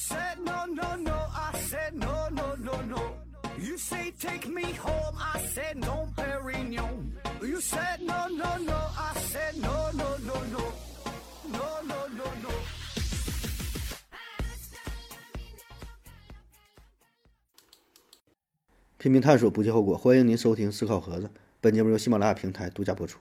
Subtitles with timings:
[0.00, 3.02] said no, no, no, I said no, no, no, no.
[3.58, 7.12] You say take me home, I said no, Perignon.
[7.42, 10.72] You said no, no, no, I said no, no, no, no.
[11.52, 12.50] No, no, no, no.
[18.96, 19.98] 拼命探索，不计后果。
[19.98, 21.26] 欢迎您收听《思考盒子》，
[21.60, 23.18] 本节目由喜马拉雅平台独家播出。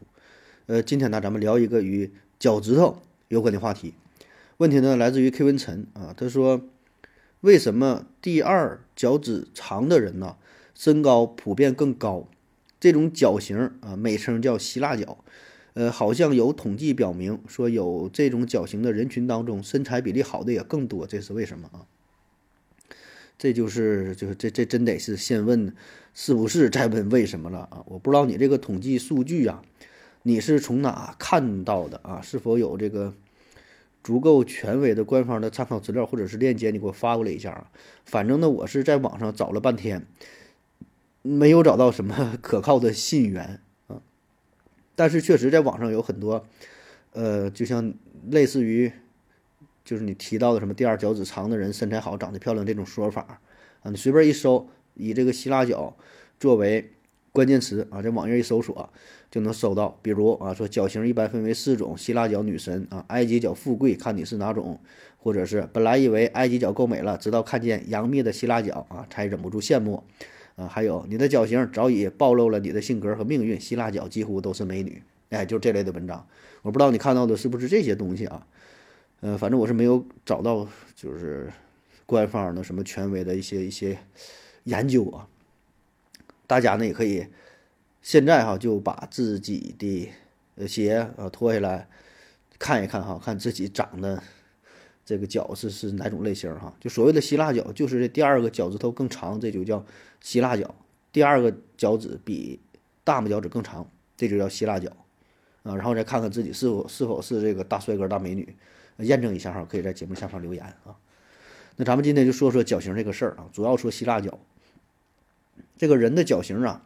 [0.67, 2.09] 呃，今天呢，咱们聊一个与
[2.39, 3.93] 脚趾头有关的话题。
[4.59, 6.67] 问题呢，来自于 K 文晨啊，他说：
[7.39, 10.35] 为什么第二脚趾长的人呢，
[10.75, 12.27] 身高普遍更高？
[12.77, 15.23] 这种脚型啊，美称叫希腊脚。
[15.75, 21.87] 呃，好像有统计表明说，有这种脚型的人群当中，身材比例好的也更多，这是为什么啊？
[23.37, 25.73] 这就是就是这这真得是先问
[26.13, 27.81] 是不是，再问为什么了啊？
[27.85, 29.61] 我不知道你这个统计数据啊，
[30.23, 32.19] 你是从哪看到的啊？
[32.21, 33.13] 是否有这个
[34.03, 36.71] 足够权威的官方的参考资料或者是链接？
[36.71, 37.71] 你给我发过来一下啊。
[38.05, 40.05] 反正呢，我是在网上找了半天，
[41.21, 44.01] 没有找到什么 可靠的信源啊。
[44.95, 46.45] 但是确实在网上有很多，
[47.13, 47.93] 呃，就像
[48.29, 48.91] 类似于。
[49.85, 53.41] 就是你提到的什么第二脚趾长的人身材好、长得漂亮这种说法
[53.81, 55.97] 啊，你随便一搜，以这个希腊脚
[56.39, 56.91] 作为
[57.39, 58.89] 关键词啊，在网页一搜索
[59.31, 59.97] 就能搜到。
[60.01, 64.77] 比如啊，说脚型一般分为四种：希腊脚女神啊，埃及脚富贵，看你是哪种；
[65.17, 70.03] 或者是本来以为埃及脚够美了，直到看见杨幂的希腊脚啊，才忍不住羡慕
[70.57, 70.67] 啊。
[70.67, 75.01] 还有你的脚型早已暴露了你的性格和命运，希腊脚几乎都是美女。
[75.29, 76.27] 哎，就这类的文章，
[76.61, 78.45] 我不知道你看到的是不是这些东西啊？
[79.21, 81.49] 呃，反正我是没有找到，就是
[82.05, 83.97] 官方的什么权威的一些一些
[84.65, 85.25] 研究啊。
[86.49, 87.27] 大家呢也可以
[88.01, 91.87] 现在哈就把自己的鞋啊脱下来
[92.57, 94.23] 看一看哈，看自己长的
[95.05, 96.73] 这个脚是是哪种类型哈。
[96.79, 99.85] 就所谓的希腊脚，就是这第二个脚趾头更长，这就叫
[100.21, 100.73] 希腊脚；
[101.11, 102.59] 第二个脚趾比
[103.03, 103.87] 大拇脚趾更长，
[104.17, 104.89] 这就叫希腊脚
[105.61, 105.75] 啊。
[105.75, 108.55] 然后再看看自己是否是否是这个大帅哥大美女。
[108.97, 110.97] 验证一下哈，可以在节目下方留言啊。
[111.75, 114.39] 那咱们今天就说说脚型这个事儿啊，主要说希腊脚。
[115.79, 116.85] 这个人的脚型啊，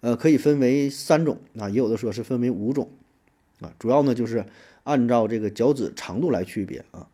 [0.00, 2.90] 呃，可以分为三种啊，也有的说是分为五种
[3.60, 3.72] 啊。
[3.80, 4.44] 主要呢就是
[4.84, 7.08] 按照这个脚趾长度来区别啊。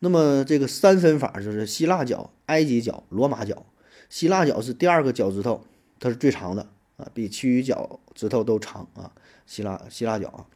[0.00, 3.64] 那么这个三分法就是希腊脚、埃及脚、罗马脚。
[4.10, 5.64] 希腊脚是第二个脚趾头，
[5.98, 9.12] 它是最长的啊，比其余脚趾头都长啊。
[9.46, 10.46] 希腊希腊脚啊，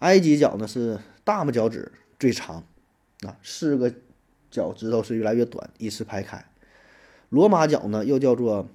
[0.00, 2.64] 埃及脚呢是大拇脚趾最长。
[3.20, 3.94] 啊，四个
[4.50, 6.44] 脚趾头是越来越短，依次排开。
[7.30, 8.68] 罗马脚呢，又叫做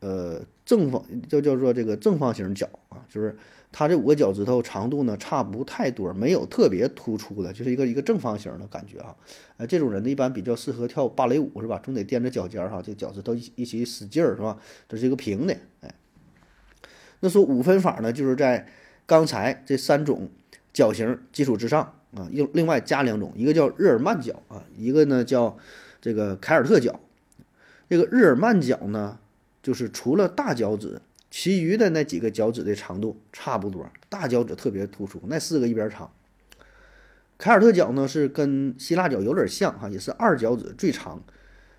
[0.00, 3.36] 呃正方，就叫做这个正方形脚啊，就是
[3.70, 9.14] 它这五个脚趾头长度呢差不太多，没有特别突出的，就是一个一个正方形的感觉啊。
[9.56, 11.80] 呃，这种人呢一般比较适合跳芭蕾舞是吧？
[11.84, 14.58] 总得踮着脚尖儿哈，这脚趾头一一起使劲儿是吧？
[14.88, 15.94] 这是一个平的，哎。
[17.20, 18.66] 那说五分法呢，就是在
[19.06, 20.28] 刚才这三种
[20.72, 21.94] 脚型基础之上。
[22.12, 25.56] 啊，又另外加两种，一个叫日耳曼脚啊，一个呢叫
[26.00, 26.98] 这个凯尔特脚。
[27.88, 29.20] 这个日耳曼脚呢，
[29.62, 31.00] 就是除了大脚趾，
[31.30, 36.10] 其余的那几个脚趾的长度差不多，大脚趾特别突出，那四个一边长。
[37.38, 41.22] 凯尔特脚呢是跟希腊脚有点像哈，也是二脚趾最长，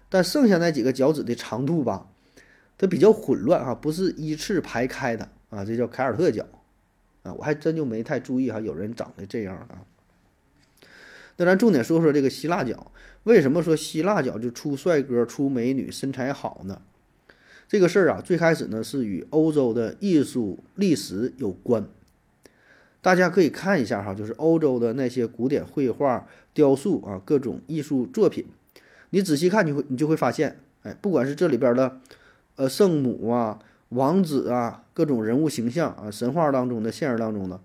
[0.09, 2.07] 但剩下那几个脚趾的长度吧，
[2.77, 6.45] 它比较混乱哈，不是依次排开的啊，这叫凯尔特脚
[7.23, 9.85] 啊，我还真就没太注意哈，有人长得这样啊。
[11.37, 12.91] 那咱重点说说这个希腊脚，
[13.23, 16.81] 为什么说希腊脚就出帅哥、出美女、身材好呢？
[17.71, 21.87] 这个事儿啊，最开始呢是与欧洲的艺术历史有关。
[22.99, 28.45] 大家可以看一下哈，就是欧洲的那些古典绘画、雕塑啊，各种艺术作品，
[29.11, 32.01] 你仔细看，你会你就会发现，哎，不管是这里边的
[32.57, 37.61] 呃圣母啊、王子啊，各种人物形象啊，神话当中的、现实当中的，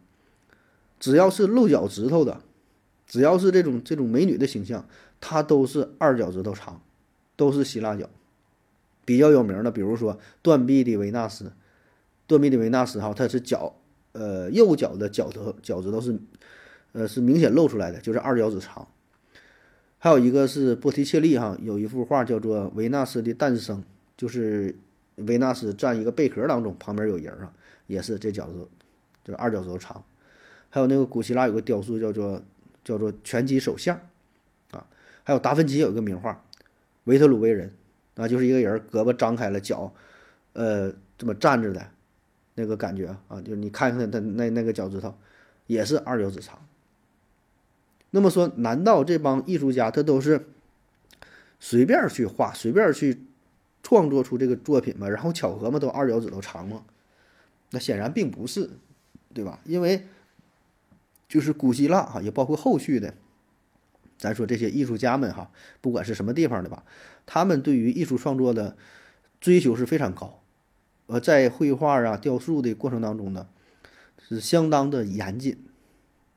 [1.01, 2.41] 只要是露脚趾头的。
[3.09, 4.87] 只要是这种这种美女的形象，
[5.21, 6.81] 她都是二脚趾头长，
[7.35, 8.09] 都是希腊脚。
[9.07, 11.51] 比较有名的，比如说断臂的维纳斯，
[12.27, 13.75] 断臂的维纳斯哈，它是脚，
[14.13, 16.19] 呃，右脚的脚头脚趾头是，
[16.93, 18.87] 呃，是明显露出来的，就是二脚趾长。
[19.97, 23.79] 还有一个是波提切利哈，有一幅画叫做《维纳斯的诞生》，
[24.19, 24.77] 就是
[25.15, 27.51] 维纳斯站一个贝壳当中，旁边有人啊，
[27.87, 28.59] 也是这脚趾，
[29.25, 30.05] 就是二脚趾头长。
[30.69, 32.43] 还有那个古希腊有个雕塑叫做。
[32.87, 33.99] 叫做拳击手相，
[34.71, 34.87] 啊，
[35.25, 36.45] 还有达芬奇有一个名画，
[37.03, 37.75] 维特鲁威人，
[38.17, 39.93] 啊，就是一个人胳膊张开了，脚，
[40.55, 41.87] 呃，这么站着的，
[42.55, 45.15] 那个感觉啊，就是你看看他那那个脚趾头，
[45.67, 46.59] 也是二脚趾长。
[48.11, 50.47] 那么说，难道这帮艺术家他都是
[51.61, 53.23] 随便去画，随便去
[53.83, 56.83] 创作出这个作品嘛，然后巧合嘛，都二脚趾头长吗？
[57.71, 58.71] 那显然并不是，
[59.35, 59.61] 对吧？
[59.65, 60.07] 因为
[61.29, 63.13] 就是古希腊哈，也包括后续的，
[64.19, 66.85] 咱说这些艺术家们哈，不管是什么地方的吧，
[67.27, 68.77] 他们对于艺术创作的
[69.41, 70.43] 追求是非常高，
[71.07, 73.47] 呃，在绘画啊、雕塑的过程当中呢，
[74.27, 75.59] 是相当的严谨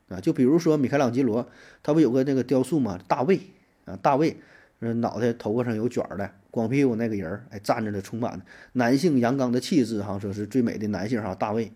[0.08, 0.20] 啊。
[0.20, 1.48] 就比如说米开朗基罗，
[1.82, 3.40] 他不有个那个雕塑嘛，大卫
[3.86, 4.36] 啊，大卫，
[4.80, 8.42] 嗯，脑袋头发上有卷儿的，光屁股那个人儿，哎，站着的，充满
[8.74, 11.72] 男性阳刚的气质，哈，说是最美的男性哈，大卫。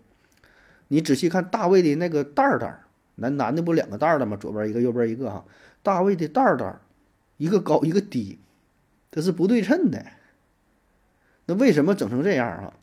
[0.89, 2.84] 你仔细看大卫的那个蛋儿袋儿。
[3.15, 4.37] 男男的不两个袋儿的吗？
[4.37, 5.45] 左边一个，右边一个哈。
[5.81, 6.81] 大卫的袋儿袋儿，
[7.37, 8.39] 一个高一个低，
[9.11, 10.03] 它是不对称的。
[11.45, 12.73] 那为什么整成这样啊？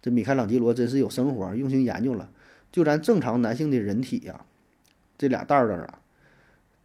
[0.00, 2.30] 这米开朗基罗真是有生活，用心研究了。
[2.72, 4.44] 就咱正常男性的人体呀，
[5.18, 6.00] 这俩袋儿袋儿啊，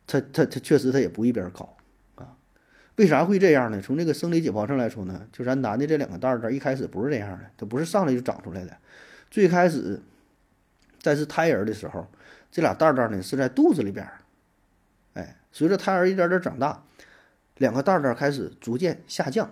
[0.06, 1.78] 他他他确实他也不一边高
[2.16, 2.36] 啊。
[2.98, 3.82] 为啥会这样呢？
[3.82, 8.76] 从这个生理解剖上来说呢，就咱男的这两个袋儿袋儿一开始不是这样的，它不是上来就长出来的。
[9.32, 10.02] 最开始
[11.00, 12.06] 在是胎儿的时候。
[12.56, 14.10] 这俩袋袋呢是在肚子里边，
[15.14, 16.86] 哎，随着胎儿一点点长大，
[17.58, 19.52] 两个袋袋开始逐渐下降，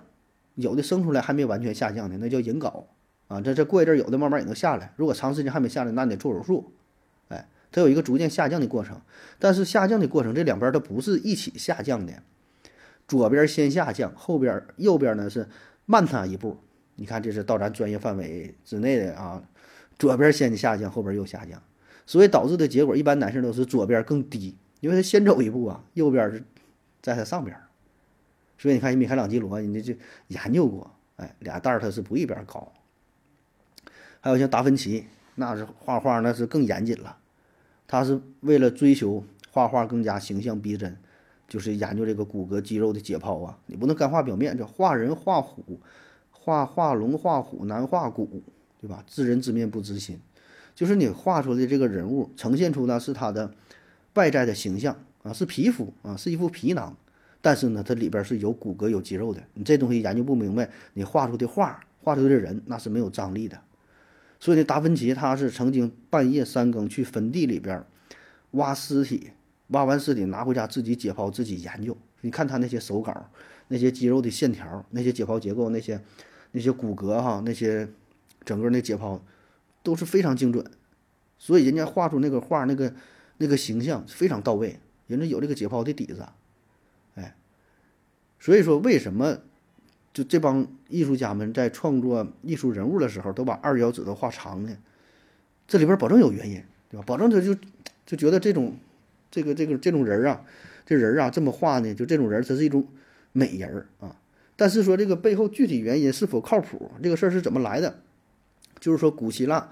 [0.56, 2.86] 有的生出来还没完全下降呢，那叫隐睾
[3.28, 3.42] 啊。
[3.42, 6.72] 这这过一阵有的慢慢也能下来，如果长时间还没下来，那得做手术，
[7.28, 9.02] 哎，它有一个逐渐下降的过程。
[9.38, 12.14] 但是下降的过程，这两边它不是一起下降的，
[13.06, 15.46] 左边先下降，后边右边呢是
[15.86, 16.58] 慢它一步。
[16.96, 19.44] 你看这是到咱专业范围之内的啊，
[20.00, 21.62] 左边先下降，后边又下降。
[22.06, 26.44] 所以导致的结果，一般男性都是左边更低，因为他先走一步啊，右边是
[27.02, 27.56] 在他上边。
[28.58, 29.98] 所以你看，米开朗基罗，你这
[30.28, 32.72] 研究过，哎，俩蛋儿他是不一边高。
[34.22, 35.06] 还有像达芬奇，
[35.36, 37.18] 那是画画那是更严谨了，
[37.88, 40.98] 他是为了追求画画更加形象逼真，
[41.48, 45.80] 就是研究这个骨骼肌肉的解剖啊，你不能干画表面，叫画人画虎，
[46.32, 48.44] 画画龙画虎难画骨，
[48.80, 49.04] 对吧？
[49.08, 50.20] 知人知面不知心。
[50.76, 53.54] 就是你画出的这个人物，呈现出的是他的
[54.16, 56.96] 外在的形象啊，是皮肤啊，是一副皮囊，
[57.42, 59.42] 但是呢，它里边是有骨骼、有肌肉的。
[59.54, 63.60] 你这东西研究不明白，你画出的画、画出的人，那是没有张力的。
[64.40, 67.84] 所以呢，达芬奇他是曾经半夜三更去坟地里边
[68.52, 69.30] 挖尸体，
[69.68, 71.96] 挖完尸体拿回家自己解剖、自己研究。
[72.22, 73.30] 你看他那些手稿，
[73.68, 76.02] 那些肌肉的线条，那些解剖结构，那些
[76.52, 77.88] 那些骨骼哈，那些
[78.44, 79.20] 整个那解剖。
[79.84, 80.66] 都是非常精准，
[81.38, 82.92] 所以人家画出那个画，那个
[83.38, 86.26] 那个形象非常到位，人家有这个解剖的底子，
[87.16, 87.36] 哎，
[88.40, 89.38] 所以说为什么
[90.14, 94.78] 就这帮艺术家们在创作艺术人物的时候都把二脚趾头画长呢？
[95.68, 97.04] 这里边保证有原因，对吧？
[97.06, 97.54] 保证他就
[98.06, 98.78] 就觉得这种
[99.30, 100.46] 这个这个这种人啊，
[100.86, 102.88] 这人啊这么画呢，就这种人他是一种
[103.32, 104.16] 美人啊。
[104.56, 108.00] 但是说这个背后具体原因是否靠谱，这个事儿是怎么来的？
[108.84, 109.70] 就是说，古希腊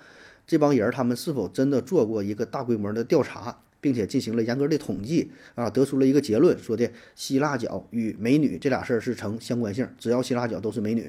[0.47, 11.01] 这帮人他们是否真的做过一个大规模的调查，并且进行了严格的统计啊，得出了一个结论，说的希腊脚与美女这俩事儿是成相关性，只要希腊脚都是美女，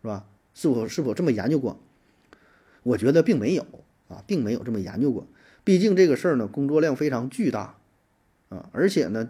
[0.00, 0.24] 是吧？
[0.54, 1.78] 是否是否这么研究过？
[2.82, 3.66] 我觉得并没有
[4.08, 5.26] 啊，并没有这么研究过。
[5.64, 7.76] 毕竟这个事儿呢，工作量非常巨大
[8.48, 9.28] 啊，而且呢，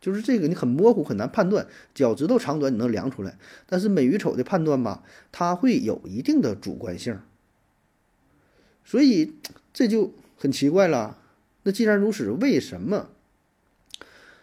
[0.00, 3.36] 就是这个你很模糊，很难判断脚趾头长短你能量出来，
[3.66, 7.18] 但是美与丑的判断吧，它会有一定的主观性。
[8.84, 9.32] 所以
[9.72, 11.18] 这就很奇怪了。
[11.62, 13.08] 那既然如此，为什么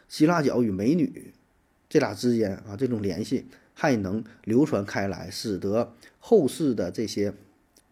[0.10, 1.32] 希腊角与美女
[1.88, 3.46] 这俩之间啊这种联系
[3.76, 7.32] 还能流传开来，使得后世的这些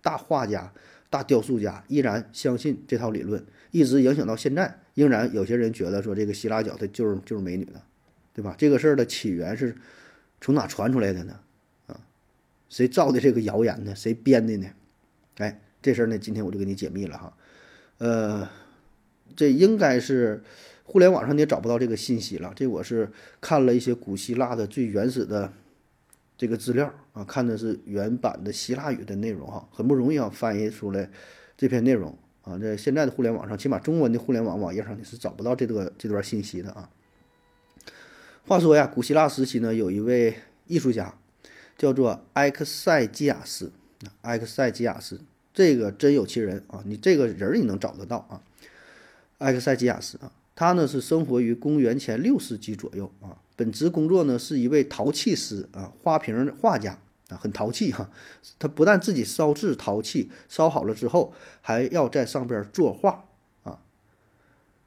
[0.01, 0.73] 大画家、
[1.09, 7.81] 大雕塑家依然相信这套理论，一直影响到现在，仍然有些人觉得说这个希腊角的就是就是美女的，
[8.33, 8.55] 对吧？
[8.57, 9.75] 这个事儿的起源是
[10.41, 11.39] 从哪传出来的呢？
[11.85, 12.01] 啊，
[12.67, 13.95] 谁造的这个谣言呢？
[13.95, 14.67] 谁编的呢？
[15.37, 15.61] 哎。
[15.81, 17.33] 这事儿呢，今天我就给你解密了哈，
[18.00, 18.50] 呃，
[19.36, 20.43] 这应该是
[20.83, 22.51] 互联网上你也找不到这个信息了。
[22.55, 23.09] 这我是
[23.39, 25.53] 看了一些古希腊的最原始的
[26.38, 31.09] 这个资料啊，看的是原版的希腊语的内容哈，很不容易啊翻译出来
[31.55, 32.57] 这篇内容啊。
[32.57, 36.89] 在现在的互联网上，起码中文的互联网网页上你是找不到这个这段信息的啊。
[38.45, 41.13] 话说呀，古希腊时期呢，有一位艺术家
[41.77, 43.71] 叫做埃克塞基亚斯，
[44.24, 45.21] 埃克塞基亚斯。
[45.53, 46.81] 这个真有其人啊！
[46.85, 48.41] 你这个人儿你能找得到啊？
[49.39, 53.37] 埃克塞基亚斯啊，他呢是生活于公元前六世纪左右啊。
[53.55, 56.97] 本职工作呢是一位陶器师啊，花瓶画家
[57.29, 58.09] 啊，很淘气哈。
[58.57, 63.25] 他不但自己烧制陶器，烧好了之后还要在上边作画
[63.63, 63.79] 啊。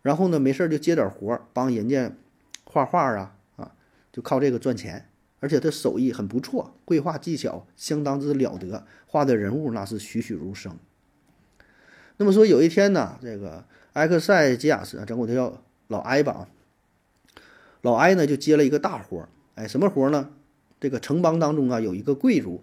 [0.02, 2.12] 然后呢，没事就接点活儿，帮人家
[2.64, 3.72] 画画啊啊，
[4.12, 5.08] 就靠这个赚钱，
[5.42, 10.76] 而且他手艺很不错，绘画技巧相当之了得，画的人物那是栩栩如生。
[12.18, 16.46] 那么说有一天呢，这个埃克塞吉亚斯啊，整管他叫老埃吧，
[17.80, 20.30] 老埃呢就接了一个大活儿，哎，什么活儿呢？
[20.78, 22.62] 这个城邦当中啊有一个贵族，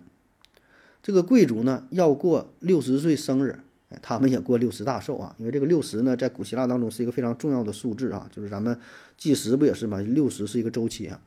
[1.03, 3.59] 这个贵族呢要过六十岁生日。
[3.89, 8.79] 哎，他们也过六十大寿啊，因为这个六十呢，在古希腊当中是一个非常重要的数字啊，就是咱们
[9.17, 9.99] 计时不也是吗？
[9.99, 11.19] 六十是一个周期啊，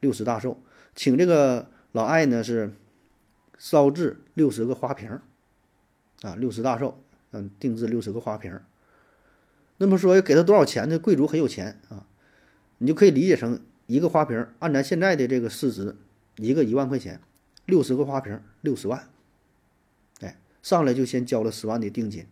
[0.00, 0.60] 六十大寿，
[0.98, 2.72] 请这个老艾呢是
[3.56, 5.20] 烧制六十个花瓶
[6.22, 7.00] 啊，六十大寿，
[7.30, 8.60] 嗯，定制六十个花瓶。
[9.76, 10.98] 那么说要给他多少钱呢？
[10.98, 12.04] 贵族很有钱啊，
[12.78, 15.94] 你就可以理解成一个花瓶，按咱现在的这个市值，
[16.34, 17.20] 一个一万块钱，
[17.64, 19.08] 六十个花瓶儿六十万。
[20.60, 22.26] 上来就先交了十万的定金，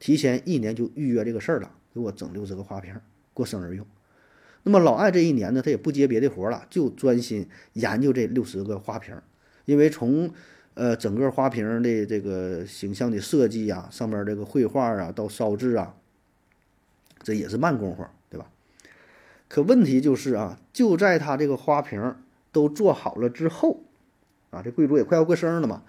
[0.00, 3.00] 提前一年就预约这个事儿了，给我整六十个花瓶
[3.32, 3.86] 过生日用。
[4.68, 9.16] 那么老艾这一年呢，他也不接别的活了，就专心研究这六十个花瓶，
[9.64, 10.30] 因为从
[10.74, 15.94] 呃整个花瓶的这个形象的设计呀，上面这个绘画啊，到烧制啊，
[17.22, 18.50] 这也是慢功夫，对吧？
[19.48, 22.14] 可问题就是啊，就在他这个花瓶
[22.52, 23.84] 都做好了之后，
[24.50, 25.82] 啊，这贵族也快要过生日了嘛。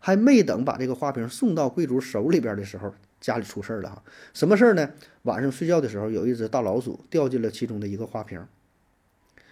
[0.00, 4.02] 还没等把这个花瓶送到贵族手里边的时候，家里出事儿了哈！
[4.32, 4.90] 什么事儿呢？
[5.22, 8.46] 晚上睡觉的时候，有一只大老鼠掉进了其中的一个花瓶，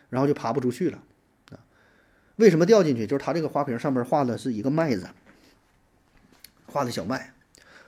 [0.08, 1.02] 然后就爬不出去了
[1.50, 1.58] 啊！
[2.36, 3.06] 为什么掉进去？
[3.06, 5.08] 就是它这个花瓶上面画的是一个麦子，
[6.66, 7.34] 画的小麦，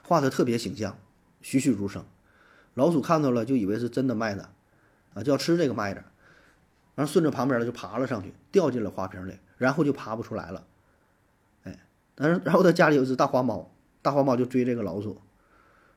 [0.03, 0.97] 画的特别形象，
[1.41, 2.05] 栩栩如生。
[2.73, 4.45] 老鼠看到了，就以为是真的麦子
[5.13, 6.03] 啊，就要吃这个麦子，
[6.95, 10.65] 然后顺着旁边的就爬了上去，掉进了花瓶里，然后就爬不出来了。
[11.63, 11.79] 哎
[12.15, 13.71] 但是，然后他家里有只大花猫，
[14.01, 15.21] 大花猫就追这个老鼠，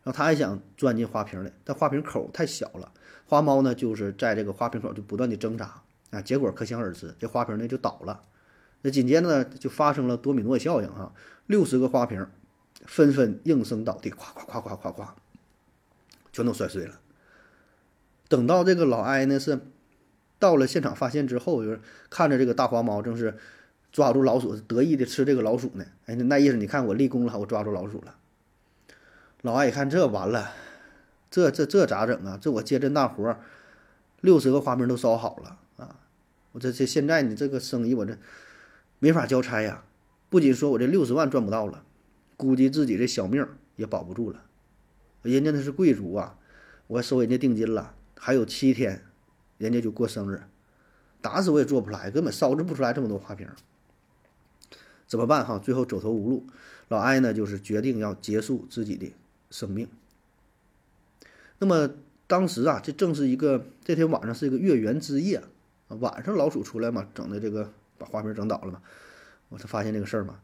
[0.03, 2.93] 然后他还想钻进花瓶里，但花瓶口太小了，
[3.27, 8.23] 花猫呢就是在这个花瓶口就不断的挣扎啊，结果可想而知，这花瓶呢就倒了。
[8.83, 11.13] 那紧接着呢就发生了多米诺效应哈，
[11.47, 12.27] 六十个花瓶
[12.87, 15.09] 纷纷应声倒地，咵咵咵咵咵咵，
[16.33, 17.01] 全都摔碎了。
[18.29, 19.61] 等到这个老埃呢是
[20.39, 21.81] 到了现场发现之后，就是
[22.11, 23.37] 看着这个大花猫正是。
[23.93, 25.85] 抓住老鼠，得意的吃这个老鼠呢。
[26.07, 28.17] 哎，那意思，你看我立功了，我抓住老鼠了。
[29.43, 30.53] 老艾一看这完了，
[31.29, 32.39] 这这这咋整啊？
[32.41, 33.37] 这我接这大活，
[34.21, 35.99] 六十个花瓶都烧好了啊！
[36.53, 38.17] 我这这现在你这个生意我这
[39.01, 39.83] 没法交差呀。
[40.31, 41.85] 不仅说我这六十万赚不到了，
[42.37, 43.45] 估计自己这小命
[43.75, 44.45] 也保不住了。
[45.23, 46.39] 人家那是贵族啊，
[46.87, 49.03] 我收人家定金了，还有七天，
[49.59, 50.45] 人家就过生日，
[51.21, 53.49] 打死我也做不出来，根本烧制不出来这么多花瓶。
[55.09, 55.59] 怎么办哈？
[55.59, 56.47] 最后走投无路，
[56.87, 59.13] 老艾呢就是决定要结束自己的
[59.53, 59.87] 生命。
[61.61, 61.89] 那么
[62.27, 65.41] 当时啊，这正是一个这天晚上是一个月圆之夜，
[65.89, 68.83] 晚上老鼠出来嘛，整的这个把花瓶整倒了嘛。
[69.51, 70.41] 我才发现这个事儿嘛。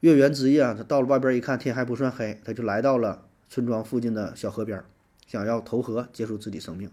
[0.00, 4.84] 月圆之夜啊，他到了外边一看，天还不算黑，他就来到了村庄附近的小河边，
[5.26, 6.88] 想要投河结束自己生命。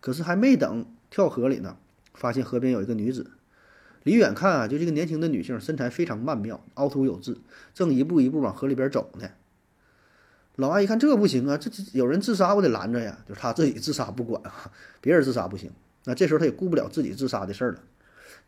[0.00, 1.76] 可是还没等跳河里呢，
[2.12, 3.30] 发现河边有一个女子。
[4.02, 7.38] 离远看啊，就这个年轻的女性，身材非常曼妙，凹凸有致，
[7.72, 9.28] 正一步一步往河里边走呢。
[10.56, 13.18] 老艾一看这不行啊，这这有人自杀，我得拦着呀。
[13.26, 15.70] 就是他自己自杀不管啊，别人自杀不行。
[16.04, 17.82] 那这时候他也顾不了自己自杀的事儿了，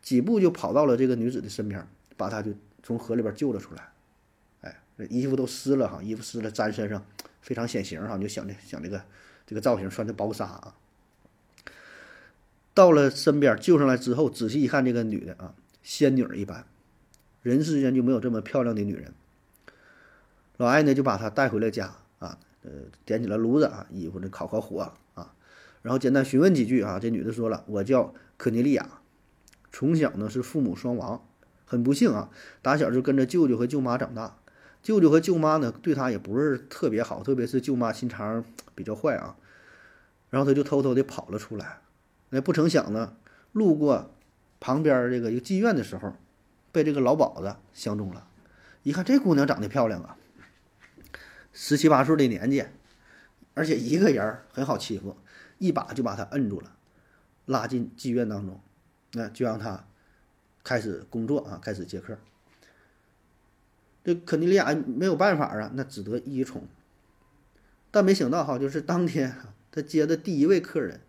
[0.01, 2.51] 几步就跑到了这个女子的身边，把她就
[2.83, 3.91] 从河里边救了出来。
[4.61, 4.75] 哎，
[5.09, 7.03] 衣服都湿了哈，衣服湿了粘身上，
[7.41, 8.15] 非常显形哈。
[8.17, 9.01] 你就想这想这个
[9.47, 10.75] 这个造型，穿着薄纱啊。
[12.75, 16.65] 到了身边救上来之后，仔细一看，这个女的啊，仙女一般，
[17.41, 19.13] 人世间就没有这么漂亮的女人。
[20.57, 22.71] 老艾呢就把她带回了家啊，呃，
[23.05, 25.33] 点起了炉子啊，衣服呢烤烤火啊，
[25.81, 29.01] 然后简单询问几句啊，这女的说了，我叫科尼利亚，
[29.71, 31.25] 从小呢是父母双亡，
[31.65, 32.29] 很不幸啊，
[32.61, 34.37] 打小就跟着舅舅和舅妈长大，
[34.81, 38.45] 舅舅和舅妈呢对她也不是特别好，特别是舅妈心肠
[38.75, 39.35] 比较坏啊，
[40.29, 41.79] 然后她就偷偷的跑了出来。
[42.29, 43.15] 那不成想呢，
[43.51, 44.11] 路过
[44.59, 46.13] 旁边这个一个妓院的时候，
[46.71, 48.27] 被这个老鸨子相中了。
[48.83, 50.17] 一看这姑娘长得漂亮啊，
[51.53, 52.65] 十七八岁的年纪，
[53.53, 55.15] 而且一个人很好欺负，
[55.59, 56.75] 一把就把她摁住了，
[57.45, 58.59] 拉进妓院当中，
[59.13, 59.87] 那就让她
[60.63, 62.17] 开始工作啊，开始接客。
[64.03, 66.67] 这肯尼利亚没有办法啊，那只得依从。
[67.91, 69.33] 但没想到哈，就是当天
[69.71, 70.99] 他接的第一位客人。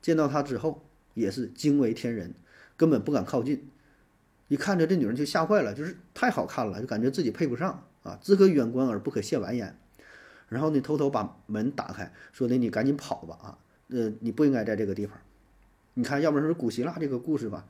[0.00, 2.34] 见到他之后，也是惊为天人，
[2.76, 3.70] 根本不敢靠近。
[4.48, 8.16] 一看着这女人就吓坏了，就是太好看了，就感觉自己配不上啊！
[8.22, 9.76] 只可远观而不可亵玩焉。
[10.48, 13.58] 然后呢，偷偷把门打开，说的你赶紧跑吧啊！
[13.88, 15.18] 呃，你不应该在这个地方。
[15.94, 17.66] 你看，要不然是古希腊这个故事吧，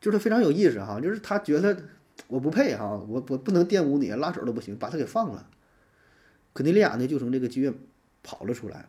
[0.00, 1.84] 就是非常有意思哈，就是他觉得
[2.28, 5.48] 我不配哈，我我不能玷污你，拉手都不行，把他给放了。
[6.52, 7.72] 肯尼利亚呢就从这个妓院
[8.22, 8.88] 跑了出来，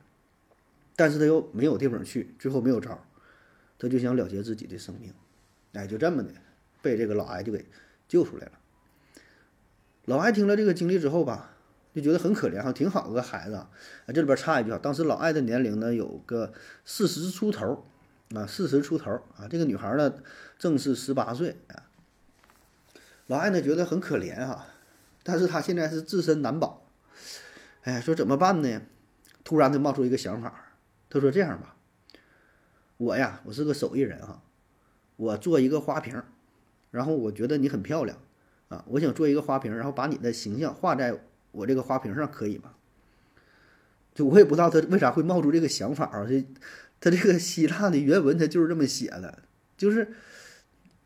[0.96, 3.00] 但是他又没有地方去，最后没有招，
[3.80, 5.14] 他就想了结自己的生命，
[5.74, 6.32] 哎，就这么的
[6.82, 7.66] 被这个老艾就给
[8.08, 8.52] 救出来了。
[10.06, 11.56] 老艾听了这个经历之后吧，
[11.94, 13.70] 就觉得很可怜哈，挺好的个孩子啊。
[14.08, 16.52] 这里边插一句啊，当时老艾的年龄呢有个
[16.84, 17.86] 四十出头
[18.36, 20.14] 啊，四十出头啊，这个女孩呢
[20.60, 21.88] 正是十八岁啊。
[23.28, 24.66] 老艾呢觉得很可怜哈，
[25.24, 26.86] 但是他现在是自身难保，
[27.84, 28.82] 哎，说怎么办呢？
[29.46, 30.74] 突然就冒出一个想法，
[31.10, 31.78] 他说这样吧，
[32.98, 34.42] 我呀，我是个手艺人哈，
[35.16, 36.22] 我做一个花瓶，
[36.92, 38.18] 然后我觉得你很漂亮。
[38.74, 42.72] 啊，我想做一个花瓶，然后把你的形象画在我这个花瓶上，可以吗？
[44.16, 46.26] 就我也不知道他为啥会冒出这个想法啊。
[46.28, 46.44] 这
[47.00, 49.44] 他这个希腊的原文他就是这么写的，
[49.78, 50.14] 就是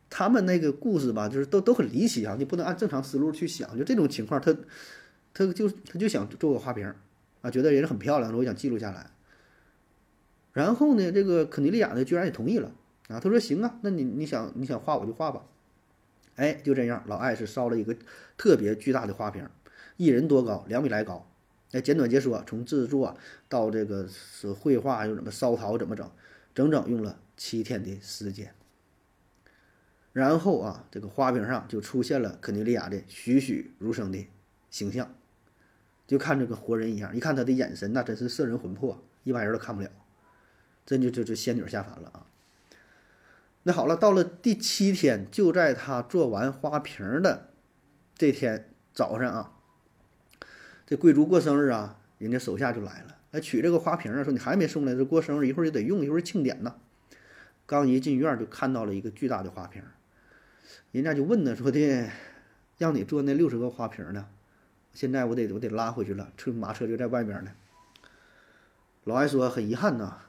[0.09, 2.35] 他们那个故事吧，就是都都很离奇啊。
[2.39, 4.55] 你不能按正常思路去想，就这种情况，他
[5.33, 6.93] 他就他就想做个花瓶
[7.41, 9.09] 啊，觉得人很漂亮，我想记录下来。
[10.53, 12.71] 然后呢，这个肯尼利亚呢，居然也同意了
[13.09, 13.19] 啊。
[13.19, 15.43] 他说：“行啊，那你你想你想画我就画吧。”
[16.37, 17.95] 哎，就这样，老艾是烧了一个
[18.37, 19.47] 特别巨大的花瓶，
[19.97, 21.29] 一人多高，两米来高。
[21.71, 23.17] 哎，简短截说，从制作
[23.49, 26.09] 到这个是绘画又怎么烧陶怎么整，
[26.55, 28.53] 整整用了七天的时间。
[30.13, 34.27] 然后啊，这个花瓶上就出现了肯尼利亚的栩栩如生的
[34.69, 35.13] 形象，
[36.05, 37.15] 就看这个活人一样。
[37.15, 39.89] 一看他的眼神，那真是摄人魂魄，一般人都看不了。
[40.85, 42.25] 这就就就仙女下凡了啊！
[43.67, 47.49] 那好了，到了第七天，就在他做完花瓶的
[48.15, 49.51] 这天早上啊，
[50.85, 56.75] 这贵族过生日啊，人家手下就来了，来取这个花瓶啊，说你还没送来，这过生日一会儿就得用，一会儿庆典呢。
[57.65, 59.83] 刚一进院就看到了一个巨大的花瓶，
[60.93, 62.09] 人家就问呢，说的
[62.77, 64.27] 让你做那六十个花瓶呢，
[64.93, 67.51] 现在我得我得拉回去了，车马车就在外边呢。
[69.03, 70.19] 老艾说很遗憾呐。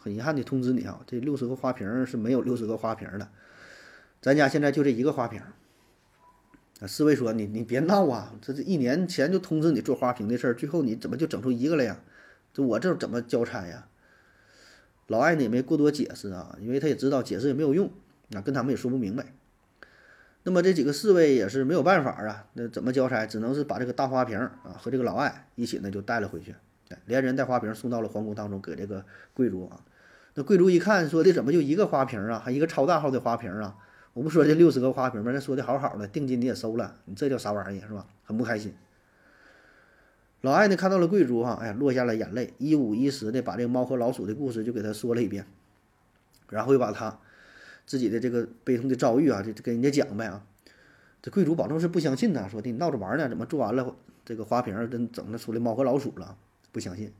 [0.00, 3.28] 很遗憾的通知你啊，这六十个花瓶是没有六十个花瓶的，
[4.22, 5.40] 咱家现在就这一个花瓶。
[6.80, 12.00] 啊，侍卫说：“你你别闹啊，这这一年前就通知你做花瓶的事儿，最后你怎么就整出一个来呀？
[12.54, 13.88] 这我这怎么交差呀？”
[15.08, 17.90] 老艾呢也没过多解释啊，因为他也知道解释也没有用，
[18.32, 19.34] 啊，跟他们也说不明白。
[20.44, 23.26] 那么这几个侍卫也是没有办法啊，那怎么交差？
[23.26, 26.54] 只能是把这个大花瓶啊和这个老艾一起呢就带了回去。
[27.06, 29.80] 连人带花瓶送到了皇宫当中，给这个贵族啊。
[30.34, 32.38] 那贵族一看，说的怎么就一个花瓶啊？
[32.38, 33.76] 还一个超大号的花瓶啊？
[34.14, 35.30] 我不说这六十个花瓶吗？
[35.32, 38.06] 那说的好好的，定金你也收了，你这叫啥玩意儿是吧？
[38.24, 38.74] 很不开心。
[40.40, 45.44] 老艾呢看到了贵族哈，哎呀，落下了眼泪，一五一十的把这个猫和老鼠的故事就给他说了一遍，
[46.48, 47.18] 然后又把他
[47.86, 50.44] 自己的这个悲痛的遭遇啊，就跟人家讲呗啊。
[51.20, 56.36] 这贵族保证是不相信呐，说的闹着玩呢，怎么做完了这个花瓶真整的出来猫和老鼠了？
[56.72, 57.12] 不相信，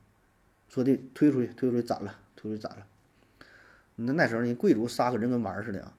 [0.69, 2.87] 说的推出去，推出去斩了，推出去斩了。
[3.97, 5.95] 那那时候人贵族杀个人跟玩似的啊。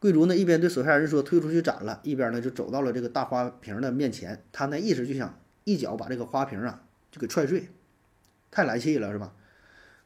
[0.00, 7.68] 贵族呢一边对手下人说推出去斩了，一边呢就走到了这个大花瓶的面前，他那意思就想一脚把这个花瓶啊就给踹碎，
[8.50, 9.34] 太来气了是吧？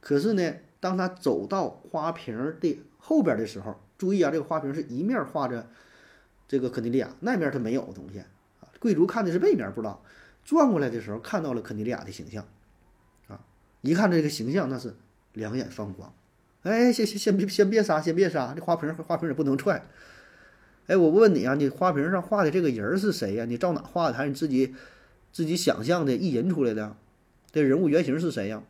[0.01, 5.69] 可是呢，当他走到花瓶的后边的时候，注意啊，这个花瓶是一面画着
[6.49, 8.27] 这个肯尼利亚，那面他没有东西啊。
[8.81, 10.03] 贵族看的是背面，不知道。
[10.45, 12.47] 转过来的时候，看到了肯尼利亚的形象，
[13.29, 13.41] 啊，
[13.81, 14.95] 一看这个形象，那是
[15.33, 16.13] 两眼放光。
[16.63, 19.87] 哎，先先先别先别杀，先别杀，这花瓶花瓶也不能踹。
[20.87, 23.45] 哎，我问你啊，你花瓶上画的这个人是谁呀？
[23.45, 24.15] 你照哪画的？
[24.15, 24.75] 还是你自己
[25.33, 26.97] 自己想象的意淫出来的？
[27.51, 28.63] 这人物原型是谁呀？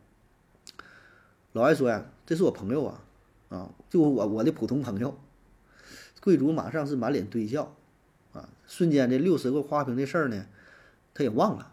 [1.52, 3.04] 老艾说呀，这是我朋友啊，
[3.48, 5.18] 啊，就我我的普通朋友。
[6.20, 7.74] 贵族马上是满脸堆笑，
[8.32, 10.46] 啊，瞬间这六十个花瓶的事儿呢。
[11.14, 11.72] 他也忘了，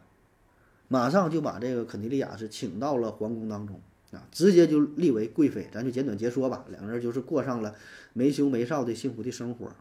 [0.87, 3.79] 马上就把这个肯尼利亚是请到了皇宫当中
[4.11, 5.67] 啊，直接就立为贵妃。
[5.71, 7.75] 咱就简短截说吧，两个人就是过上了
[8.13, 9.71] 没羞没臊的幸福的生活。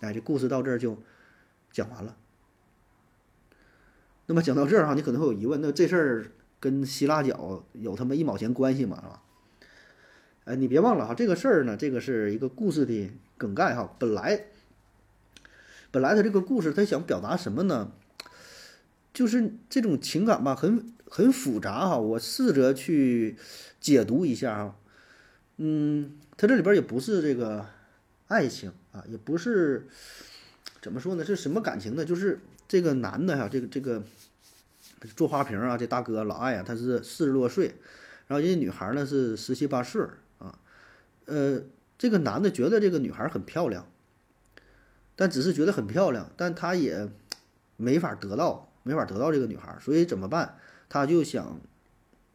[0.00, 0.98] 哎，这故事到这儿就
[1.70, 2.16] 讲完了。
[4.26, 6.26] 那么讲到这儿哈，你可能会有疑问，那这事儿
[6.58, 8.96] 跟希腊角有他妈一毛钱关系吗？
[9.02, 9.22] 是吧？
[10.44, 13.94] 哎，你别忘了哈，这个事儿呢，这个是一个故事的梗概哈。
[13.98, 14.46] 本来，
[15.90, 17.92] 本来他这个故事他想表达什么呢？
[19.12, 21.98] 就是这种情感吧，很很复杂哈。
[21.98, 23.36] 我试着去
[23.80, 24.76] 解读一下哈，
[25.58, 27.66] 嗯，它这里边也不是这个
[28.28, 29.86] 爱情啊，也不是
[30.80, 31.24] 怎么说呢？
[31.24, 32.04] 是什么感情呢？
[32.04, 34.02] 就是这个男的哈，这个这个
[35.14, 37.74] 做花瓶啊，这大哥老爱啊，他是四十多岁，
[38.28, 40.02] 然后人家女孩呢是十七八岁
[40.38, 40.58] 啊，
[41.26, 41.60] 呃，
[41.98, 43.86] 这个男的觉得这个女孩很漂亮，
[45.14, 47.08] 但只是觉得很漂亮，但他也
[47.76, 50.56] 没法得到，没法得到这个女孩，所以怎么办？
[50.88, 51.60] 他就想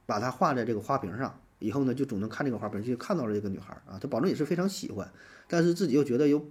[0.05, 5.11] 把她画在这个花瓶上，以后呢就总能看这个花瓶，就看到了这个女孩啊，他保证也是非常喜欢，
[5.47, 6.43] 但是自己又觉得又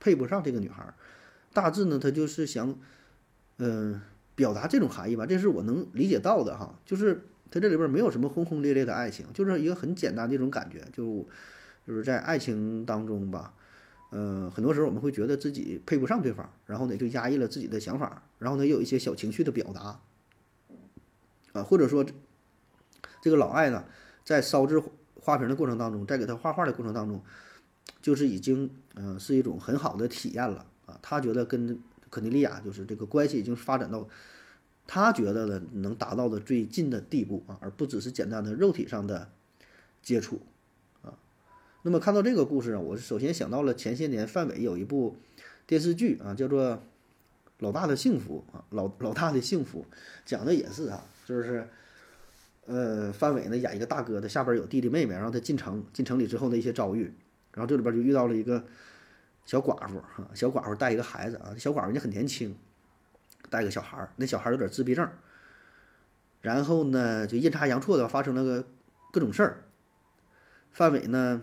[0.00, 0.92] 配不上这个女孩，
[1.52, 2.76] 大致呢他就是想，
[3.58, 4.00] 嗯、
[4.34, 11.26] 表达这种含义吧，这是我能理解到的哈，就是他这里边没有什么轰轰烈烈的爱情，就是一个很简单的一种感觉，就
[11.86, 13.54] 就是在爱情当中吧，
[14.14, 19.98] 呃，很多时候我们会觉得自己配不上对方，然后呢就压抑了自己的想法，然后呢也有一些小情绪的表达，
[21.54, 22.04] 啊，或者说
[23.22, 23.86] 这个老艾呢
[24.22, 24.82] 在烧制
[25.14, 27.22] 花瓶的过程当中，在给他画画的过程当中，
[28.02, 34.06] 就是已经嗯、呃是一种很好的体验了啊，他觉得跟肯尼利亚就是这个关系已经发展到
[34.86, 39.30] 他觉得的能达到的最近的地步啊，而不只是简单的肉体上的
[40.02, 40.38] 接触。
[41.82, 45.16] 那么看到这个故事啊，我首先想到了前些年范伟有一部
[45.66, 46.62] 电视剧啊，叫做
[47.58, 49.84] 《老大的幸福》啊，老老大的幸福，
[50.24, 51.68] 讲的也是啊，就是
[52.66, 57.12] 呃范伟呢演一个大哥的，下边有弟弟妹妹，然后他进城，进城里之后的一些遭遇，
[57.52, 58.64] 然后这里边就遇到了一个
[59.44, 62.56] 小寡妇哈，小寡妇带一个孩子啊，小寡妇人家很年轻。
[63.50, 65.06] 带个小孩儿，那小孩儿有点自闭症，
[66.40, 68.64] 然后呢，就阴差阳错的发生了个
[69.12, 69.64] 各种事儿。
[70.70, 71.42] 范伟呢，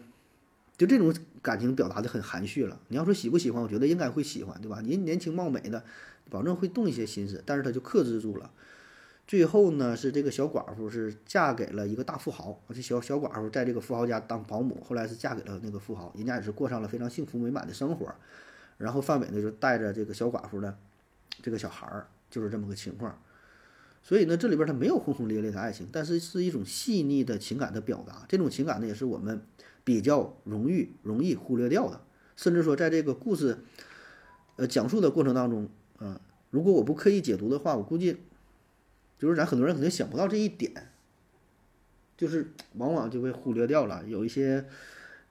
[0.80, 2.80] 就这种感情表达的很含蓄了。
[2.88, 4.82] 你要说喜不喜欢，我觉得应该会喜欢，对吧？
[4.82, 5.84] 人年轻貌美的，
[6.30, 8.50] 保证会动一些心思，但是他就克制住了。
[9.28, 18.16] 最后呢，是这个小寡妇是嫁给了一个大富豪，这小小寡妇在这个富豪家当保姆，后来是嫁给了那个富豪，人家也是过上了非常幸福美满的生活。
[18.78, 20.78] 然后范伟呢，就带着这个小寡妇的
[21.42, 23.22] 这个小孩儿，就是这么个情况。
[24.02, 28.26] 所以呢，这里边他没有轰轰烈烈的爱情，但是是一种细腻的情感的表达。
[28.30, 29.42] 这种情感呢，也是我们
[29.90, 32.00] 比较容易容易忽略掉的。
[32.36, 33.58] 甚至说，在这个故事
[34.58, 36.22] 呃讲述的过程当中，啊、
[36.52, 38.18] 如果我不刻意解读的话，我估计
[39.18, 40.92] 就是咱很多人可能想不到这一点，
[42.16, 44.06] 就是往往就被忽略掉了。
[44.06, 44.64] 有一些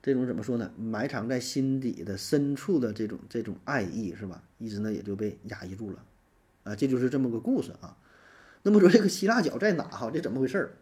[0.03, 4.43] 这种怎么说呢，埋藏在心底的深处的这种这种爱意是吧？
[4.57, 6.03] 一直呢也就被压抑住了，
[6.65, 7.95] 啊，这就是这么个故事啊。
[8.63, 10.11] 那么说这个希腊角在哪哈？
[10.13, 10.75] 这怎么回事儿？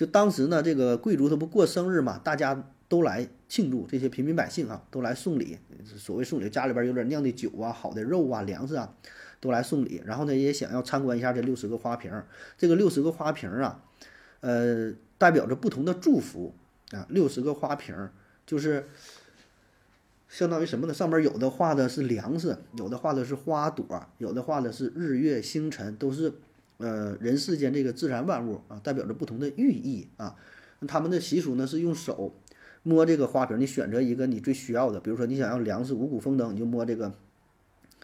[0.00, 5.58] 就当时呢，这个贵族他不过生日嘛，大家都来庆祝，这些平民百姓啊都来送礼。
[5.84, 8.94] 所谓送礼，家里边有点酿的酒啊、好的肉啊、粮食啊，
[9.40, 10.00] 都来送礼。
[10.06, 12.10] 然后呢，也想要参观一下这六十个花瓶。
[12.56, 13.82] 这个六十个花瓶啊，
[14.40, 16.54] 呃，代表着不同的祝福
[16.92, 17.04] 啊。
[17.10, 17.94] 六十个花瓶
[18.46, 18.88] 就是
[20.30, 20.94] 相当于什么呢？
[20.94, 26.32] 上面有的画的是粮食，有的画的是花朵，有的画的是日月星辰，都是
[26.80, 30.34] 呃人世间这个自然万物啊，代表着不同的寓意啊。
[30.88, 32.34] 他们的习俗呢是用手
[32.82, 37.12] 摸这个花瓶，你选择一个你最需要的，比如说你想要粮食五谷丰登，你就摸这个，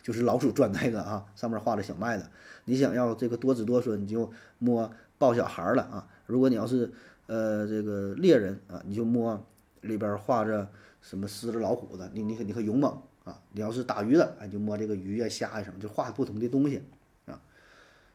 [0.02, 2.30] 就是老鼠钻那个啊，上面画着小麦的。
[2.66, 6.06] 你想要这个多子多孙，你就摸抱小孩儿了啊。
[6.26, 6.92] 如果你要是
[7.26, 9.42] 呃这个猎人啊，你就摸
[9.80, 10.68] 里边画着
[11.00, 13.40] 什么狮子、老虎的，你你你和勇猛啊。
[13.52, 16.82] 你要是打鱼的，哎，就摸这个鱼呀、虾呀什么，就画不同的东西。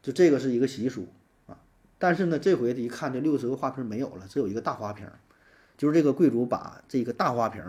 [0.01, 1.07] 就这个是一个习俗
[1.47, 1.57] 啊。
[1.97, 5.07] 但是呢，这回一看这六十个花瓶没有了，只有一个大花瓶，
[5.77, 7.63] 就是这个贵族把这个大花瓶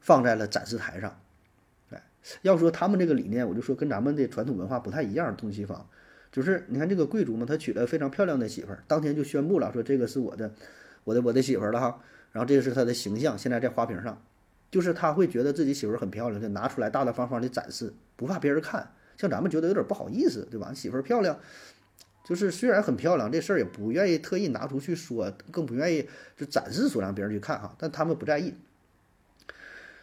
[0.00, 1.20] 放在了展示台上。
[1.90, 2.02] 哎，
[2.42, 5.88] 要说他们这个理念，我就说跟咱们的传统文化不太一样，东西方。
[6.30, 10.52] 就是你看这个贵族嘛，他娶了非常漂亮的媳妇儿，当天就宣布了说这个是我的，
[11.04, 12.00] 我的我的媳妇儿了哈。
[12.32, 14.22] 然后这个是他的形象，现在在花瓶上，
[14.70, 18.92] 就是他会觉得自己媳妇儿很漂亮，就拿出来大大方方的展示，不怕别人看。
[19.18, 20.72] 像咱们觉得有点不好意思，对吧？
[20.72, 21.38] 媳妇儿漂亮，
[22.24, 27.74] 就是虽然很漂亮，这事儿也不愿意特意拿出去说，更不愿意就展示出让别人去看哈。
[27.78, 28.54] 但他们不在意，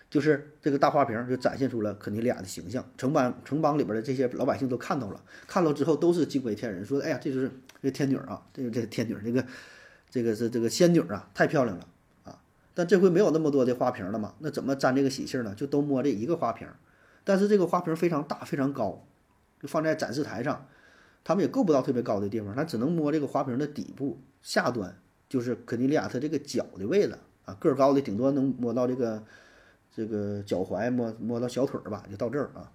[0.10, 7.50] 就是这个大花瓶就展现出了肯尼利亚的形象，城邦城邦里边的这些老百姓都看到了，看到之后都是惊为天人，说：“哎呀，这就是
[7.82, 9.46] 这天女啊，这个这天女，这个
[10.10, 11.88] 这个是这个仙女啊，太漂亮了
[12.26, 12.38] 啊！”
[12.74, 15.54] 但这回没有那么多的花瓶了嘛，那怎么沾这个喜气呢？
[15.56, 16.68] 就都摸这一个花瓶，
[17.26, 19.06] 但是这个花瓶非常大非常高，
[19.62, 20.66] 就放在展示台上，
[21.26, 29.22] 他们也够不到特别高的地方，他只能摸这个花瓶的底部下端，就是肯尼利亚他这个脚的位置啊，个儿高的顶多能摸到这个。
[29.98, 32.70] 这个脚踝摸摸到小腿儿吧，就到这儿啊。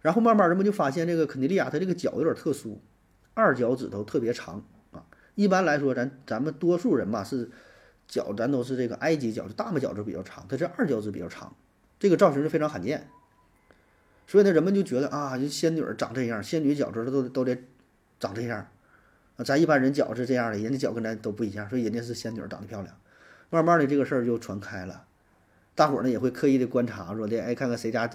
[0.00, 2.80] 然后慢慢人们就发现，这个肯尼利亚它这个脚有点特殊，
[3.34, 5.04] 二脚趾头特别长啊。
[5.34, 7.50] 一般来说，咱咱们多数人吧是
[8.06, 11.52] 脚，咱都是这个埃及脚，就大拇脚趾比较长，它这二脚趾比较长，
[12.02, 13.08] 这个造型是非常罕见。
[14.26, 17.56] 所以呢，人们就觉得啊，就仙女长这样，仙女脚趾头都都得
[18.18, 18.66] 长这样
[19.36, 19.44] 啊。
[19.44, 22.92] 咱一般人脚是这样的，人家脚跟咱都不一样，所以人家是仙女长得漂亮。
[23.50, 25.04] 慢慢的这个事儿就传开了，
[25.76, 28.10] 大伙儿呢也会刻意的观察，说的哎，看看谁家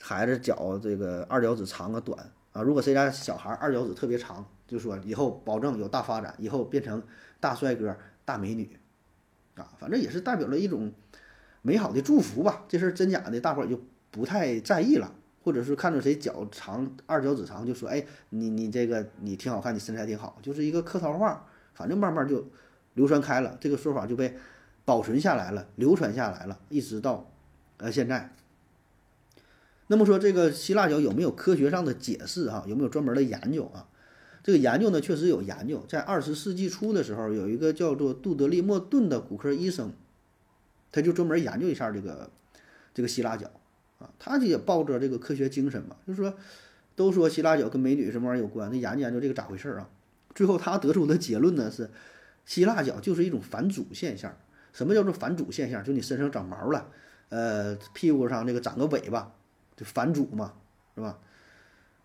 [0.00, 2.18] 孩子脚这个二脚趾长啊短
[2.52, 7.02] 啊，如果谁家小孩二脚趾特别长，就说以后保证有大发展，以后变成
[7.38, 7.94] 大帅哥、
[8.24, 8.78] 大美女，
[9.56, 10.90] 啊，反正也是代表了一种
[11.66, 12.64] 美好的祝福吧。
[12.68, 13.80] 这事儿真假的，大伙儿就
[14.12, 15.12] 不太在意了。
[15.42, 22.44] 或者是看着谁脚长，二脚趾长，就说哎，你你这个你挺好看，你身材挺好，就是一个客套话，反正慢慢就
[22.94, 24.34] 流传开了，这个说法就被
[24.84, 27.30] 保存下来了，流传下来了，一直到
[27.76, 28.32] 呃现在。
[29.86, 32.64] 那么说这个希腊脚有没有科学上的解释啊？
[32.66, 33.86] 有没有专门的研究啊？
[34.42, 39.92] 这个研究呢，确实有研究，在二十世纪初的时候，有一个叫做杜德利莫顿的骨科医生，
[40.96, 42.30] 他就专门研究一下这个
[42.94, 43.50] 这个希腊脚。
[43.98, 46.34] 啊，他也抱着这个科学精神嘛，就是说，
[46.94, 49.88] 都说希腊脚跟美女什么玩意儿有关，那研究研究这个咋回事啊？
[50.34, 51.88] 最后他得出的结论呢是，
[52.44, 54.36] 希腊脚就是一种反祖现象。
[54.74, 55.82] 什么叫做反祖现象？
[55.82, 56.90] 就你身上长毛了，
[57.30, 59.32] 呃，屁股上那个长个尾巴，
[59.74, 60.52] 就反祖嘛，
[60.94, 61.18] 是吧？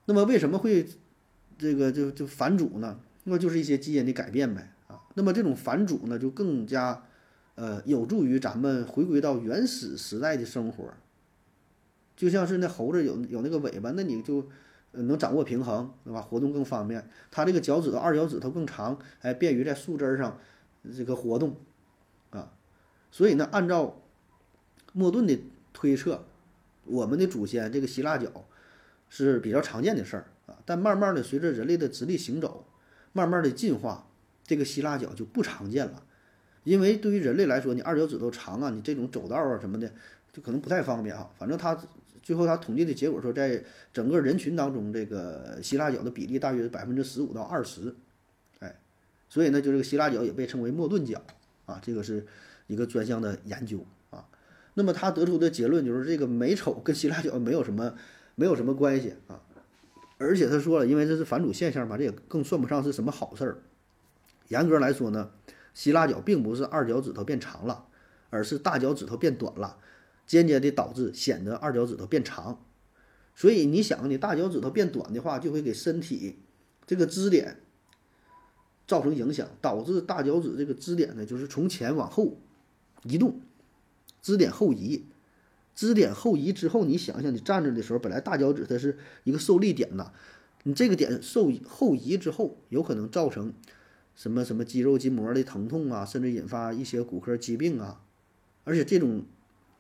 [0.06, 0.88] 那么为什么会
[1.58, 2.98] 这个就就反祖呢？
[3.26, 5.02] 那么就是一些基因的改变呗啊。
[5.16, 7.04] 那么这种反祖呢，就更加
[7.56, 10.94] 呃有助于咱们回归到原始时代的生活。
[12.16, 14.48] 就像是那猴子有有那个尾巴，那你就
[14.92, 16.22] 能掌握平衡，对吧？
[16.22, 17.10] 活动更方便。
[17.32, 20.40] 它这个脚趾头二脚趾头更长，哎，便于在树枝上
[20.96, 21.56] 这个活动
[22.30, 22.52] 啊。
[23.10, 24.02] 所以呢，按照
[24.94, 25.40] 莫顿的
[25.74, 26.26] 推测，
[26.86, 28.30] 我们的祖先这个希腊脚
[29.10, 30.58] 是比较常见的事儿啊。
[30.66, 32.68] 但慢慢的随着人类的直立行走，
[33.14, 34.08] 慢慢的进化，
[34.46, 36.04] 这个希腊脚就不常见了。
[36.64, 39.92] 因为对于人类来说，你二脚趾头长啊，你这种走道啊什么的，
[40.32, 41.30] 就可能不太方便啊。
[41.38, 41.78] 反正它。
[42.24, 47.96] 最后，他统计的结果说，在整个人群当中，这个希腊脚的比例大约百分之十五到二十，
[48.60, 48.76] 哎，
[49.28, 51.20] 所以呢，就这个希腊脚也被称为莫顿脚
[51.66, 52.24] 啊，这个是
[52.68, 54.24] 一个专项的研究啊。
[54.76, 57.92] 那么他得出的结论就是，这个美丑跟希腊脚没有什么
[58.36, 59.42] 没有什么关系啊。
[60.20, 63.58] 而且他说了，因为这是反祖现象嘛，这也更算不上是什么好事儿。
[64.50, 65.32] 严格来说呢，
[65.74, 67.88] 希腊脚并不是二脚趾头变长了，
[68.30, 69.78] 而是大脚趾头变短了。
[70.28, 72.64] 间接的导致显得二脚趾头变长，
[73.36, 76.40] 所以你想，你大脚趾头变短的话，就会给身体
[76.86, 77.60] 这个支点
[78.88, 82.38] 造成影响，导致大脚趾这个支点呢，就是从前往后
[83.04, 83.42] 移动，
[84.22, 85.04] 支点后移，
[85.76, 90.14] 支点后移之后，你想想，你站着的时候，本来大脚趾它是一个受力点呐，
[90.64, 93.54] 你这个点受后移之后，有可能造成
[94.16, 98.02] 什么什么肌肉筋膜的疼痛啊，甚至引发一些骨科疾病啊，
[98.64, 99.24] 而且这种。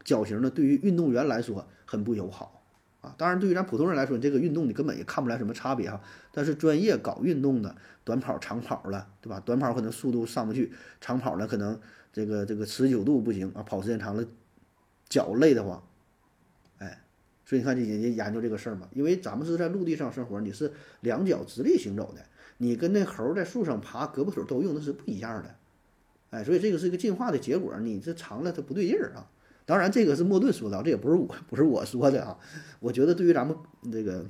[0.03, 2.63] 脚型呢，对于运动员来说很不友好
[3.01, 3.13] 啊。
[3.19, 6.01] 当然，对于咱普通人来说，这个运动你根本也看不来什么差别哈。
[6.31, 9.39] 但是专业搞运动的，短跑、长跑了，对吧？
[9.41, 11.79] 短跑可能速度上不去，长跑呢可能
[12.11, 14.25] 这个这个持久度不行啊，跑时间长了
[15.07, 15.83] 脚累得慌。
[17.51, 22.21] 所以你看，这研究这个事儿嘛，因为咱们是在陆地上生活，你是两脚直立行走的，
[22.59, 25.53] 你跟那猴在树上爬，胳膊腿都用，那是不一样的。
[26.29, 29.29] 哎，所以这个是一个进化的结果，你这长了它不对劲儿啊。
[29.65, 32.39] 当然，这个是莫顿说的，这也不是我不是我说的啊。
[32.79, 33.53] 我觉得对于咱们
[33.91, 34.25] 这个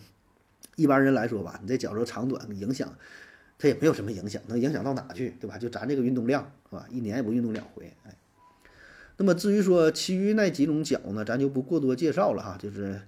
[0.75, 2.91] 一般人来说吧，你这脚趾长短影响，
[3.59, 5.59] 它也没有什么影响，能影响到哪去，对吧？
[5.59, 6.87] 就咱这个运动量是吧？
[6.89, 8.15] 一年也不运动两回，哎。
[9.21, 12.99] 那么至于说其余那几种脚呢，咱就不过多介绍了哈，就是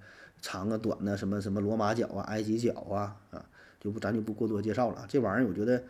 [0.42, 3.44] 长啊、短的，什么什么罗马脚啊、埃及脚啊啊，
[3.80, 5.06] 就不咱就不过多介绍了。
[5.10, 5.84] 这玩意儿我觉得，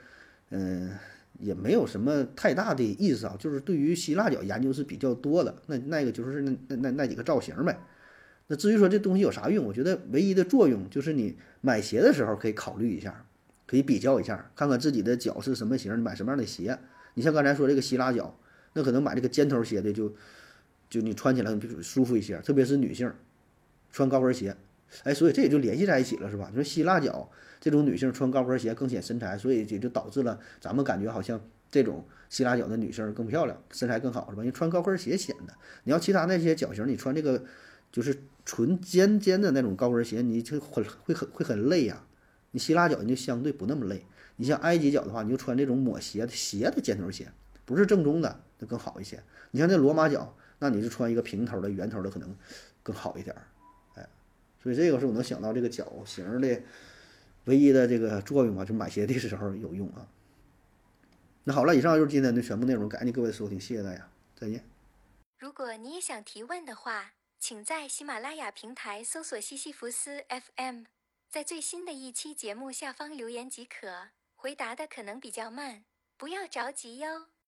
[0.52, 0.92] 嗯。
[1.40, 5.54] 也没有什么太大的意思啊，就是对于希腊脚研究是比较多的。
[5.66, 7.76] 那那个就是那那那那几个造型呗。
[8.48, 13.26] 那至于说这东西有啥用，我觉得唯一的作用就是你买鞋的时候可以考虑一下，
[13.66, 16.78] 可以比较一下，看看自己的脚是什么型，买什么样的鞋。
[17.16, 18.38] 你像刚才说这个希腊脚，
[18.74, 20.14] 那可能买这个尖头鞋的就
[20.90, 23.12] 就你穿起来比舒服一些，特别是女性
[23.92, 24.56] 穿高跟鞋。
[25.04, 26.48] 哎，所以这也就联系在一起了，是吧？
[26.52, 27.28] 你说希腊脚
[27.60, 34.44] 这种女性穿高跟鞋更显身材，所以也就导致了咱们感觉好像这种希腊脚的女生更漂亮，身材更好，是吧？
[34.44, 35.54] 因为穿高跟鞋显得。
[35.84, 37.44] 你要其他那些脚型，你穿这个
[37.92, 42.06] 就是纯尖尖的那种高跟鞋，你就很会很会很累呀。
[42.52, 44.06] 你希腊脚你就相对不那么累。
[44.36, 47.32] 你像埃及脚的话，你就穿这种抹鞋的鞋的尖头鞋，
[47.66, 49.22] 不是正宗的，更好一些。
[49.52, 52.36] 你像那罗马脚，那你就穿一个平头的、圆头的，可能
[52.82, 53.36] 更好一点。
[53.96, 54.08] 哎
[54.62, 56.62] 所以这个是我能想到这个脚型的
[57.46, 60.08] 唯一的这个作用吧，就买鞋的时候有用啊。
[61.44, 64.64] 那好了，以上就是今天的全部内容，感谢各位收听，谢谢大家，再见。
[65.38, 70.84] 如果你也想提问的话，请在喜马拉雅平台搜索西西弗斯 FM，
[71.30, 74.12] 在最新的一期节目下方留言即可。
[74.36, 75.84] 回答的可能比较慢，
[76.16, 77.28] 不要着急哟。